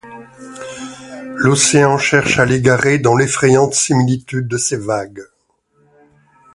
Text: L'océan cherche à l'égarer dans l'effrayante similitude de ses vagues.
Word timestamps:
L'océan 1.27 1.99
cherche 1.99 2.39
à 2.39 2.45
l'égarer 2.45 2.97
dans 2.97 3.15
l'effrayante 3.15 3.75
similitude 3.75 4.47
de 4.47 4.57
ses 4.57 4.77
vagues. 4.77 5.29